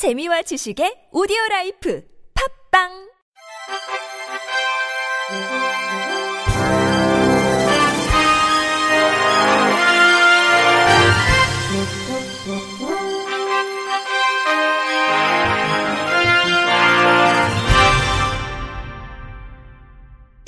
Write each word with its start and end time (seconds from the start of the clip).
재미와 0.00 0.40
지식의 0.40 1.12
오디오 1.12 1.36
라이프 1.50 2.02
팝빵 2.72 2.88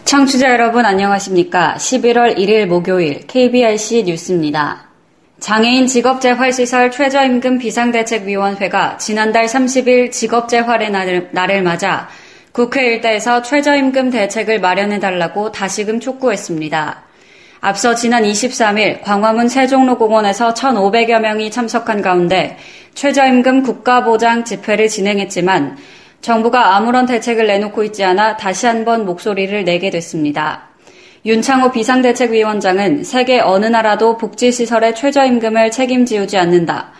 청취자 0.07 0.50
여러분 0.50 0.87
안녕하십니까? 0.87 1.75
11월 1.77 2.39
1일 2.39 2.64
목요일 2.64 3.27
KBRC 3.27 4.05
뉴스입니다. 4.05 4.92
장애인 5.43 5.89
직업재활시설 5.89 6.93
최저임금 6.93 7.59
비상대책위원회가 7.59 8.97
지난달 8.99 9.47
30일 9.47 10.13
직업재활의 10.13 10.93
날을, 10.93 11.31
날을 11.33 11.63
맞아 11.63 12.09
국회 12.53 12.87
일대에서 12.87 13.43
최저임금 13.43 14.11
대책을 14.11 14.61
마련해달라고 14.61 15.50
다시금 15.50 15.99
촉구했습니다. 15.99 17.03
앞서 17.61 17.97
지난 17.97 18.23
23일 18.23 19.03
광화문 19.03 19.49
세종로공원에서 19.49 20.55
1,500여 20.55 21.19
명이 21.19 21.50
참석한 21.50 22.03
가운데 22.03 22.57
최저임금 22.95 23.64
국가보장 23.64 24.45
집회를 24.45 24.86
진행했지만 24.86 25.77
정부가 26.21 26.77
아무런 26.77 27.05
대책을 27.05 27.49
내놓고 27.49 27.83
있지 27.83 28.05
않아 28.05 28.36
다시 28.36 28.67
한번 28.67 29.05
목소리를 29.05 29.64
내게 29.64 29.91
됐습니다. 29.91 30.71
윤창호 31.25 31.71
비상대책위원장은 31.71 33.05
세계 33.05 33.39
어느 33.39 33.67
나라도 33.67 34.17
복지시설의 34.17 34.97
최저임금을 34.97 35.70
책임지우지 35.70 36.36
않는다. 36.36 36.92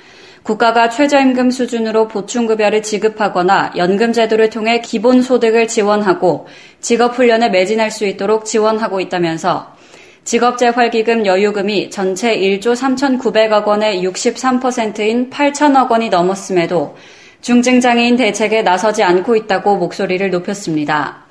국가가 0.45 0.89
최저임금 0.89 1.51
수준으로 1.51 2.07
보충급여를 2.07 2.83
지급하거나 2.83 3.73
연금제도를 3.77 4.51
통해 4.51 4.81
기본소득을 4.81 5.67
지원하고 5.67 6.47
직업훈련에 6.81 7.49
매진할 7.49 7.91
수 7.91 8.07
있도록 8.07 8.45
지원하고 8.45 9.01
있다면서 9.01 9.75
직업재활기금 10.23 11.27
여유금이 11.27 11.91
전체 11.91 12.37
1조 12.37 12.77
3,900억 12.77 13.67
원의 13.67 14.05
63%인 14.05 15.31
8천억 15.31 15.91
원이 15.91 16.11
넘었음에도 16.11 16.97
중증장애인 17.41 18.17
대책에 18.17 18.63
나서지 18.63 19.03
않고 19.03 19.35
있다고 19.35 19.79
목소리를 19.79 20.31
높였습니다. 20.31 21.22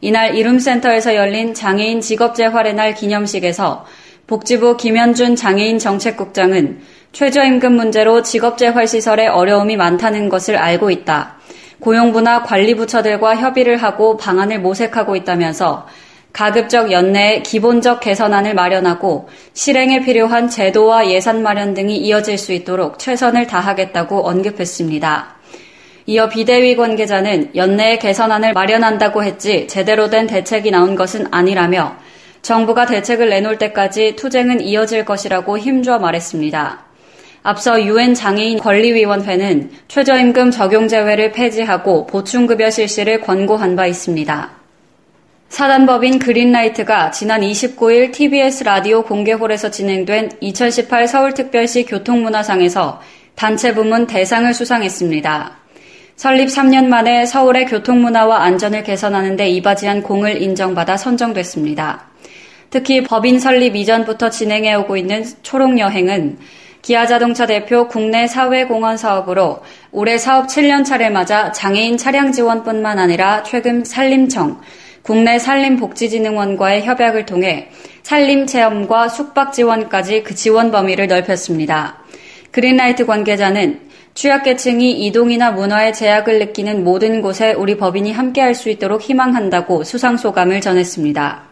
이날 0.00 0.34
이룸센터에서 0.34 1.14
열린 1.14 1.52
장애인 1.54 2.00
직업재활의 2.00 2.74
날 2.74 2.94
기념식에서 2.94 3.84
복지부 4.26 4.76
김현준 4.76 5.36
장애인 5.36 5.78
정책국장은 5.78 6.80
최저임금 7.12 7.72
문제로 7.72 8.22
직업재활시설에 8.22 9.26
어려움이 9.26 9.76
많다는 9.76 10.28
것을 10.28 10.56
알고 10.56 10.90
있다. 10.90 11.36
고용부나 11.80 12.42
관리부처들과 12.44 13.36
협의를 13.36 13.76
하고 13.78 14.16
방안을 14.16 14.60
모색하고 14.60 15.16
있다면서 15.16 15.86
가급적 16.32 16.92
연내에 16.92 17.42
기본적 17.42 18.00
개선안을 18.00 18.54
마련하고 18.54 19.28
실행에 19.52 20.00
필요한 20.00 20.48
제도와 20.48 21.08
예산 21.10 21.42
마련 21.42 21.74
등이 21.74 21.96
이어질 21.96 22.38
수 22.38 22.52
있도록 22.52 22.98
최선을 22.98 23.48
다하겠다고 23.48 24.28
언급했습니다. 24.28 25.39
이어 26.10 26.28
비대위 26.28 26.74
관계자는 26.74 27.52
연내에 27.54 27.98
개선안을 27.98 28.52
마련한다고 28.52 29.22
했지 29.22 29.68
제대로 29.68 30.10
된 30.10 30.26
대책이 30.26 30.72
나온 30.72 30.96
것은 30.96 31.28
아니라며 31.30 31.94
정부가 32.42 32.84
대책을 32.84 33.28
내놓을 33.28 33.58
때까지 33.58 34.16
투쟁은 34.16 34.60
이어질 34.60 35.04
것이라고 35.04 35.56
힘줘 35.56 36.00
말했습니다. 36.00 36.80
앞서 37.44 37.84
유엔 37.84 38.14
장애인 38.14 38.58
권리위원회는 38.58 39.70
최저임금 39.86 40.50
적용 40.50 40.88
제외를 40.88 41.30
폐지하고 41.30 42.08
보충급여 42.08 42.70
실시를 42.70 43.20
권고한 43.20 43.76
바 43.76 43.86
있습니다. 43.86 44.50
사단법인 45.48 46.18
그린라이트가 46.18 47.12
지난 47.12 47.42
29일 47.42 48.10
TBS 48.10 48.64
라디오 48.64 49.04
공개홀에서 49.04 49.70
진행된 49.70 50.32
2018 50.40 51.06
서울특별시 51.06 51.84
교통문화상에서 51.84 53.00
단체 53.36 53.72
부문 53.72 54.08
대상을 54.08 54.52
수상했습니다. 54.52 55.60
설립 56.20 56.48
3년 56.48 56.84
만에 56.84 57.24
서울의 57.24 57.64
교통문화와 57.64 58.42
안전을 58.42 58.82
개선하는 58.82 59.38
데 59.38 59.48
이바지한 59.48 60.02
공을 60.02 60.42
인정받아 60.42 60.98
선정됐습니다. 60.98 62.08
특히 62.68 63.02
법인 63.02 63.40
설립 63.40 63.74
이전부터 63.74 64.28
진행해오고 64.28 64.98
있는 64.98 65.24
초록여행은 65.42 66.36
기아자동차 66.82 67.46
대표 67.46 67.88
국내 67.88 68.26
사회공헌 68.26 68.98
사업으로 68.98 69.60
올해 69.92 70.18
사업 70.18 70.48
7년 70.48 70.84
차를 70.84 71.10
맞아 71.10 71.52
장애인 71.52 71.96
차량 71.96 72.32
지원뿐만 72.32 72.98
아니라 72.98 73.42
최근 73.42 73.82
산림청, 73.82 74.60
국내 75.00 75.38
산림복지진흥원과의 75.38 76.82
협약을 76.82 77.24
통해 77.24 77.70
산림 78.02 78.44
체험과 78.44 79.08
숙박 79.08 79.54
지원까지 79.54 80.22
그 80.24 80.34
지원 80.34 80.70
범위를 80.70 81.06
넓혔습니다. 81.06 81.96
그린라이트 82.50 83.06
관계자는 83.06 83.88
취약계층이 84.20 85.06
이동이나 85.06 85.50
문화의 85.52 85.94
제약을 85.94 86.40
느끼는 86.40 86.84
모든 86.84 87.22
곳에 87.22 87.54
우리 87.54 87.78
법인이 87.78 88.12
함께할 88.12 88.54
수 88.54 88.68
있도록 88.68 89.00
희망한다고 89.00 89.82
수상 89.82 90.18
소감을 90.18 90.60
전했습니다. 90.60 91.44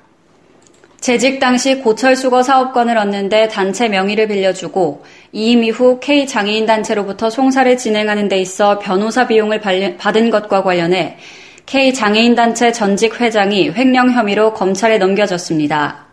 재직 1.00 1.40
당시 1.40 1.76
고철수거 1.76 2.42
사업권을 2.42 2.98
얻는데 2.98 3.48
단체 3.48 3.88
명의를 3.88 4.28
빌려주고 4.28 5.02
이임 5.32 5.64
이후 5.64 5.98
K 5.98 6.26
장애인 6.26 6.66
단체로부터 6.66 7.30
송사를 7.30 7.74
진행하는 7.78 8.28
데 8.28 8.38
있어 8.38 8.78
변호사 8.78 9.26
비용을 9.26 9.62
받은 9.96 10.28
것과 10.28 10.62
관련해 10.62 11.16
K 11.64 11.94
장애인 11.94 12.34
단체 12.34 12.70
전직 12.70 13.18
회장이 13.18 13.70
횡령 13.70 14.12
혐의로 14.12 14.52
검찰에 14.52 14.98
넘겨졌습니다. 14.98 16.07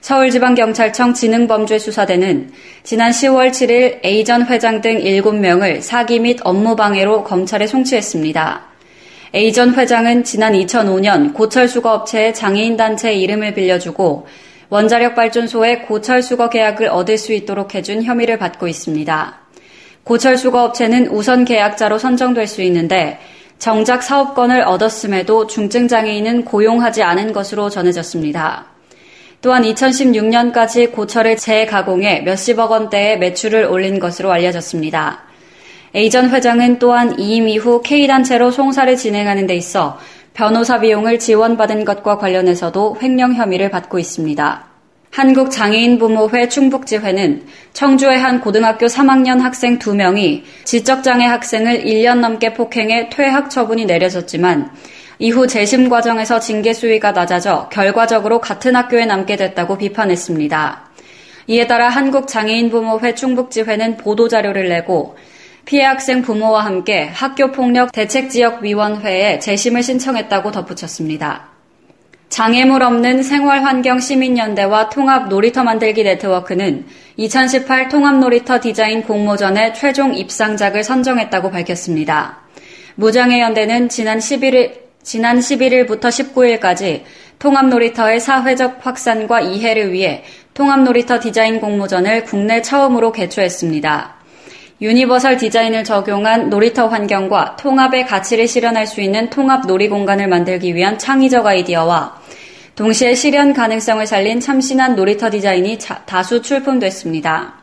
서울지방경찰청 0.00 1.12
지능범죄수사대는 1.12 2.52
지난 2.82 3.10
10월 3.10 3.50
7일 3.50 4.04
A 4.04 4.24
전 4.24 4.46
회장 4.46 4.80
등 4.80 4.98
7명을 4.98 5.82
사기 5.82 6.20
및 6.20 6.38
업무방해로 6.42 7.22
검찰에 7.24 7.66
송치했습니다. 7.66 8.62
A 9.34 9.52
전 9.52 9.74
회장은 9.74 10.24
지난 10.24 10.54
2005년 10.54 11.34
고철수거업체의 11.34 12.34
장애인단체 12.34 13.12
이름을 13.12 13.52
빌려주고 13.52 14.26
원자력 14.70 15.14
발전소의 15.14 15.82
고철수거 15.82 16.48
계약을 16.48 16.88
얻을 16.88 17.18
수 17.18 17.34
있도록 17.34 17.74
해준 17.74 18.02
혐의를 18.02 18.38
받고 18.38 18.68
있습니다. 18.68 19.38
고철수거업체는 20.04 21.08
우선 21.08 21.44
계약자로 21.44 21.98
선정될 21.98 22.46
수 22.46 22.62
있는데 22.62 23.18
정작 23.58 24.02
사업권을 24.02 24.62
얻었음에도 24.62 25.46
중증장애인은 25.46 26.46
고용하지 26.46 27.02
않은 27.02 27.34
것으로 27.34 27.68
전해졌습니다. 27.68 28.69
또한 29.42 29.62
2016년까지 29.62 30.92
고철을 30.92 31.36
재가공해 31.36 32.20
몇십억 32.20 32.70
원대의 32.72 33.18
매출을 33.18 33.64
올린 33.64 33.98
것으로 33.98 34.30
알려졌습니다. 34.30 35.22
A 35.94 36.10
전 36.10 36.28
회장은 36.30 36.78
또한 36.78 37.18
이임 37.18 37.48
이후 37.48 37.82
K단체로 37.82 38.50
송사를 38.50 38.94
진행하는 38.96 39.46
데 39.46 39.56
있어 39.56 39.98
변호사 40.34 40.78
비용을 40.78 41.18
지원받은 41.18 41.84
것과 41.84 42.18
관련해서도 42.18 42.98
횡령 43.02 43.34
혐의를 43.34 43.70
받고 43.70 43.98
있습니다. 43.98 44.66
한국장애인부모회 45.10 46.48
충북지회는 46.48 47.46
청주의 47.72 48.16
한 48.16 48.40
고등학교 48.40 48.86
3학년 48.86 49.40
학생 49.40 49.78
2명이 49.78 50.42
지적장애 50.64 51.24
학생을 51.26 51.84
1년 51.84 52.20
넘게 52.20 52.54
폭행해 52.54 53.08
퇴학 53.10 53.50
처분이 53.50 53.86
내려졌지만 53.86 54.70
이후 55.22 55.46
재심 55.46 55.90
과정에서 55.90 56.40
징계 56.40 56.72
수위가 56.72 57.12
낮아져 57.12 57.68
결과적으로 57.70 58.40
같은 58.40 58.74
학교에 58.74 59.04
남게 59.04 59.36
됐다고 59.36 59.76
비판했습니다. 59.76 60.90
이에 61.46 61.66
따라 61.66 61.90
한국장애인부모회 61.90 63.14
충북지회는 63.14 63.98
보도자료를 63.98 64.70
내고 64.70 65.18
피해 65.66 65.84
학생 65.84 66.22
부모와 66.22 66.64
함께 66.64 67.10
학교폭력 67.12 67.92
대책지역위원회에 67.92 69.40
재심을 69.40 69.82
신청했다고 69.82 70.52
덧붙였습니다. 70.52 71.50
장애물 72.30 72.82
없는 72.82 73.22
생활환경시민연대와 73.22 74.88
통합 74.88 75.28
놀이터 75.28 75.62
만들기 75.64 76.02
네트워크는 76.02 76.86
2018 77.18 77.90
통합 77.90 78.20
놀이터 78.20 78.58
디자인 78.58 79.02
공모전에 79.02 79.74
최종 79.74 80.14
입상작을 80.14 80.82
선정했다고 80.82 81.50
밝혔습니다. 81.50 82.38
무장애연대는 82.94 83.90
지난 83.90 84.18
11일 84.18 84.79
지난 85.02 85.38
11일부터 85.38 86.08
19일까지 86.08 87.02
통합놀이터의 87.38 88.20
사회적 88.20 88.84
확산과 88.84 89.40
이해를 89.40 89.92
위해 89.92 90.22
통합놀이터 90.52 91.20
디자인 91.20 91.58
공모전을 91.58 92.24
국내 92.24 92.60
처음으로 92.60 93.12
개최했습니다. 93.12 94.14
유니버설 94.82 95.36
디자인을 95.36 95.84
적용한 95.84 96.50
놀이터 96.50 96.86
환경과 96.86 97.56
통합의 97.56 98.06
가치를 98.06 98.46
실현할 98.46 98.86
수 98.86 99.00
있는 99.00 99.28
통합 99.30 99.66
놀이 99.66 99.88
공간을 99.88 100.28
만들기 100.28 100.74
위한 100.74 100.98
창의적 100.98 101.46
아이디어와 101.46 102.20
동시에 102.76 103.14
실현 103.14 103.52
가능성을 103.52 104.06
살린 104.06 104.40
참신한 104.40 104.96
놀이터 104.96 105.30
디자인이 105.30 105.78
다수 106.06 106.40
출품됐습니다. 106.40 107.54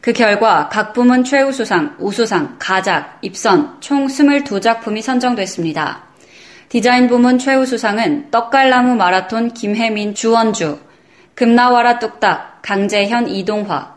그 0.00 0.12
결과 0.12 0.68
각 0.70 0.92
부문 0.92 1.24
최우수상, 1.24 1.96
우수상, 1.98 2.56
가작, 2.58 3.18
입선 3.22 3.76
총 3.80 4.06
22작품이 4.06 5.02
선정됐습니다. 5.02 6.05
디자인 6.76 7.08
부문 7.08 7.38
최우수상은 7.38 8.30
떡갈나무 8.30 8.96
마라톤 8.96 9.54
김혜민 9.54 10.14
주원주, 10.14 10.78
금나와라 11.34 11.98
뚝딱 11.98 12.60
강재현 12.60 13.30
이동화, 13.30 13.94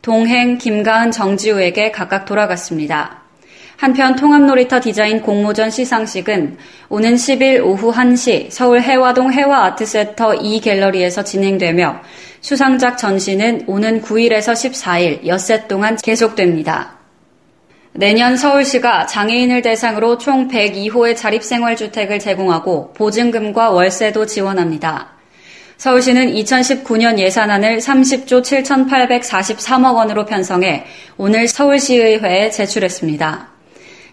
동행 0.00 0.56
김가은 0.56 1.10
정지우에게 1.10 1.90
각각 1.90 2.26
돌아갔습니다. 2.26 3.22
한편 3.76 4.14
통합놀이터 4.14 4.80
디자인 4.80 5.22
공모전 5.22 5.70
시상식은 5.70 6.56
오는 6.88 7.14
10일 7.16 7.64
오후 7.64 7.92
1시 7.92 8.52
서울 8.52 8.80
해화동 8.80 9.32
해화아트센터 9.32 10.34
2갤러리에서 10.34 11.24
진행되며 11.24 12.00
수상작 12.42 12.96
전시는 12.96 13.64
오는 13.66 14.00
9일에서 14.02 14.52
14일 14.52 15.26
엿새 15.26 15.66
동안 15.66 15.96
계속됩니다. 15.96 16.99
내년 17.92 18.36
서울시가 18.36 19.06
장애인을 19.06 19.62
대상으로 19.62 20.16
총 20.18 20.48
102호의 20.48 21.16
자립생활주택을 21.16 22.20
제공하고 22.20 22.92
보증금과 22.92 23.70
월세도 23.70 24.26
지원합니다. 24.26 25.08
서울시는 25.76 26.32
2019년 26.34 27.18
예산안을 27.18 27.78
30조 27.78 28.42
7,843억 28.42 29.96
원으로 29.96 30.24
편성해 30.24 30.84
오늘 31.16 31.48
서울시의회에 31.48 32.50
제출했습니다. 32.50 33.48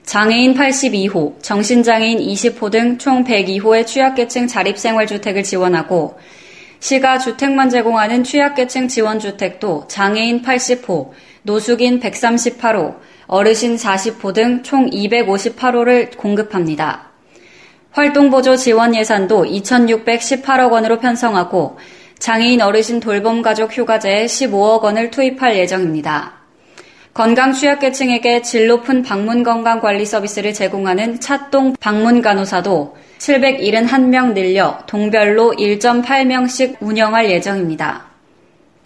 장애인 0.03 0.53
82호, 0.55 1.43
정신장애인 1.43 2.19
20호 2.19 2.71
등 2.71 2.97
총 2.97 3.25
102호의 3.25 3.85
취약계층 3.85 4.47
자립생활주택을 4.47 5.43
지원하고 5.43 6.17
시가 6.79 7.19
주택만 7.19 7.69
제공하는 7.69 8.23
취약계층 8.23 8.87
지원주택도 8.87 9.87
장애인 9.89 10.41
80호, 10.43 11.11
노숙인 11.43 11.99
138호, 11.99 12.95
어르신 13.27 13.75
40호 13.75 14.33
등 14.33 14.63
총 14.63 14.89
258호를 14.89 16.15
공급합니다. 16.17 17.07
활동보조 17.91 18.55
지원 18.55 18.95
예산도 18.95 19.45
2,618억 19.45 20.71
원으로 20.71 20.99
편성하고 20.99 21.77
장애인 22.19 22.61
어르신 22.61 22.99
돌봄 22.99 23.41
가족 23.41 23.75
휴가제에 23.75 24.25
15억 24.25 24.81
원을 24.81 25.11
투입할 25.11 25.57
예정입니다. 25.57 26.33
건강 27.13 27.51
취약계층에게 27.51 28.43
질 28.43 28.67
높은 28.67 29.01
방문 29.01 29.41
건강 29.41 29.79
관리 29.79 30.05
서비스를 30.05 30.53
제공하는 30.53 31.19
차동 31.19 31.73
방문 31.79 32.21
간호사도 32.21 32.95
771명 33.17 34.33
늘려 34.33 34.79
동별로 34.85 35.53
1.8명씩 35.53 36.77
운영할 36.79 37.31
예정입니다. 37.31 38.05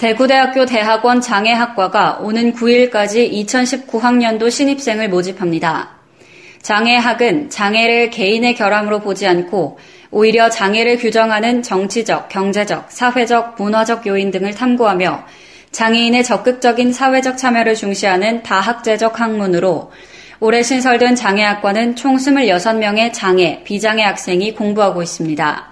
대구대학교 0.02 0.66
대학원 0.66 1.22
장애학과가 1.22 2.22
오는 2.22 2.56
9일까지 2.56 3.32
2019학년도 3.46 4.50
신입생을 4.50 5.10
모집합니다. 5.10 5.90
장애학은 6.64 7.52
장애를 7.52 8.10
개인의 8.10 8.56
결함으로 8.56 9.02
보지 9.02 9.28
않고 9.28 9.78
오히려 10.10 10.50
장애를 10.50 10.98
규정하는 10.98 11.62
정치적, 11.62 12.30
경제적, 12.30 12.92
사회적, 12.92 13.58
문화적 13.60 14.08
요인 14.08 14.32
등을 14.32 14.56
탐구하며 14.56 15.24
장애인의 15.70 16.24
적극적인 16.24 16.94
사회적 16.94 17.38
참여를 17.38 17.76
중시하는 17.76 18.42
다학제적 18.42 19.20
학문으로 19.20 19.92
올해 20.40 20.64
신설된 20.64 21.14
장애학과는 21.14 21.96
총 21.96 22.16
26명의 22.16 23.14
장애, 23.14 23.62
비장애 23.64 24.02
학생이 24.02 24.56
공부하고 24.56 25.04
있습니다. 25.04 25.71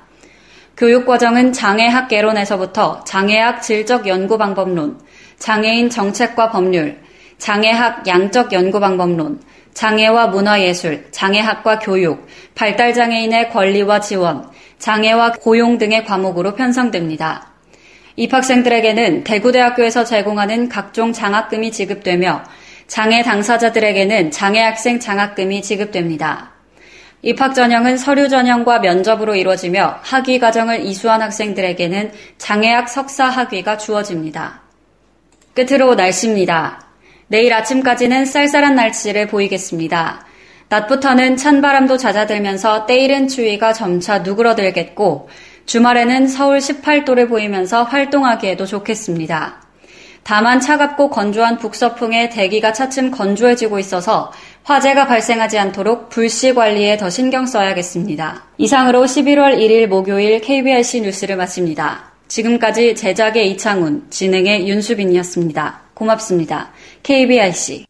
교육과정은 0.80 1.52
장애학 1.52 2.08
개론에서부터 2.08 3.04
장애학 3.04 3.62
질적 3.62 4.08
연구 4.08 4.38
방법론, 4.38 4.98
장애인 5.38 5.90
정책과 5.90 6.52
법률, 6.52 6.98
장애학 7.38 8.08
양적 8.08 8.54
연구 8.54 8.80
방법론, 8.80 9.42
장애와 9.74 10.28
문화예술, 10.28 11.12
장애학과 11.12 11.80
교육, 11.80 12.26
발달장애인의 12.56 13.50
권리와 13.50 14.00
지원, 14.00 14.50
장애와 14.78 15.34
고용 15.34 15.78
등의 15.78 16.06
과목으로 16.06 16.56
편성됩니다. 16.56 17.52
입학생들에게는 18.16 19.26
대구대학교에서 19.26 20.06
제공하는 20.06 20.70
각종 20.70 21.12
장학금이 21.12 21.74
지급되며 21.74 22.44
장애 22.88 23.22
당사자들에게는 23.22 24.32
장애학생 24.32 25.02
장학금이 25.02 25.62
지급됩니다. 25.62 26.59
입학 27.22 27.54
전형은 27.54 27.98
서류 27.98 28.30
전형과 28.30 28.80
면접으로 28.80 29.36
이루어지며 29.36 30.00
학위 30.02 30.40
과정을 30.40 30.86
이수한 30.86 31.22
학생들에게는 31.22 32.14
장애학 32.38 32.88
석사 32.88 33.26
학위가 33.26 33.78
주어집니다. 33.78 34.62
끝으로 35.54 35.96
날씨입니다. 35.96 36.86
내일 37.28 37.54
아침까지는 37.54 38.26
쌀쌀한 38.26 38.76
날씨를 38.76 39.28
보이겠습니다. 39.28 40.26
낮부터는 40.70 41.36
찬바람도 41.36 41.98
잦아들면서 41.98 42.86
때이른 42.86 43.28
추위가 43.28 43.74
점차 43.74 44.20
누그러들겠고 44.20 45.30
주말에는 45.66 46.28
서울 46.28 46.60
18도를 46.60 47.28
보이면서 47.28 47.84
활동하기에도 47.84 48.66
좋겠습니다. 48.66 49.62
다만 50.24 50.60
차갑고 50.60 51.10
건조한 51.10 51.58
북서풍에 51.58 52.30
대기가 52.30 52.72
차츰 52.72 53.10
건조해지고 53.10 53.80
있어서 53.80 54.32
화재가 54.64 55.08
발생하지 55.08 55.58
않도록 55.58 56.10
불씨 56.10 56.54
관리에 56.54 56.98
더 56.98 57.10
신경 57.10 57.46
써야겠습니다. 57.46 58.44
이상으로 58.58 59.04
11월 59.04 59.58
1일 59.58 59.88
목요일 59.88 60.42
KBRC 60.42 61.02
뉴스를 61.02 61.36
마칩니다. 61.38 62.12
지금까지 62.28 62.96
제작의 62.96 63.50
이창훈, 63.52 64.06
진행의 64.10 64.68
윤수빈이었습니다. 64.68 65.82
고맙습니다. 65.96 66.72
KBRC 67.04 67.86